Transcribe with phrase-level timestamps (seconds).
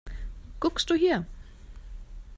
[0.59, 1.27] Guckst du hier!